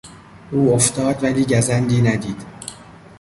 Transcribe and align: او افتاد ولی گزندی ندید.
او 0.51 0.73
افتاد 0.75 1.23
ولی 1.23 1.45
گزندی 1.45 2.01
ندید. 2.01 2.45